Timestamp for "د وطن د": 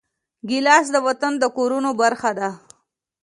0.93-1.43